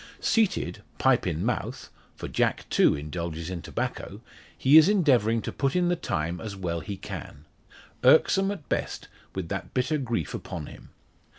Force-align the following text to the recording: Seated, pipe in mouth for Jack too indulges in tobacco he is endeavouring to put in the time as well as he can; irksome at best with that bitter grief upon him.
Seated, 0.19 0.81
pipe 0.97 1.27
in 1.27 1.45
mouth 1.45 1.91
for 2.15 2.27
Jack 2.27 2.67
too 2.71 2.95
indulges 2.95 3.51
in 3.51 3.61
tobacco 3.61 4.21
he 4.57 4.75
is 4.75 4.89
endeavouring 4.89 5.43
to 5.43 5.51
put 5.51 5.75
in 5.75 5.89
the 5.89 5.95
time 5.95 6.41
as 6.41 6.55
well 6.55 6.81
as 6.81 6.87
he 6.87 6.97
can; 6.97 7.45
irksome 8.03 8.49
at 8.49 8.67
best 8.67 9.09
with 9.35 9.49
that 9.49 9.75
bitter 9.75 9.99
grief 9.99 10.33
upon 10.33 10.65
him. 10.65 10.89